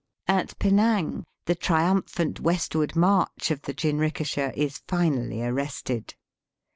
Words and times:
At 0.27 0.57
Penang 0.57 1.25
the 1.45 1.53
triumphant 1.53 2.39
westward 2.39 2.95
march 2.95 3.51
of 3.51 3.61
the 3.61 3.71
jinrikisha 3.75 4.51
is 4.57 4.79
finally 4.87 5.43
arrested. 5.43 6.15